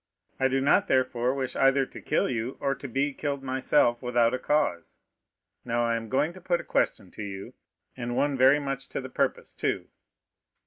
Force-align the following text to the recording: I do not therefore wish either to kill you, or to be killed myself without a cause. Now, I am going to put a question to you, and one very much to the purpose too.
I 0.39 0.47
do 0.47 0.59
not 0.61 0.87
therefore 0.87 1.31
wish 1.35 1.55
either 1.55 1.85
to 1.85 2.01
kill 2.01 2.27
you, 2.27 2.57
or 2.59 2.73
to 2.73 2.87
be 2.87 3.13
killed 3.13 3.43
myself 3.43 4.01
without 4.01 4.33
a 4.33 4.39
cause. 4.39 4.97
Now, 5.63 5.85
I 5.85 5.95
am 5.95 6.09
going 6.09 6.33
to 6.33 6.41
put 6.41 6.59
a 6.59 6.63
question 6.63 7.11
to 7.11 7.21
you, 7.23 7.53
and 7.95 8.15
one 8.17 8.35
very 8.35 8.57
much 8.59 8.89
to 8.89 8.99
the 8.99 9.09
purpose 9.09 9.53
too. 9.53 9.89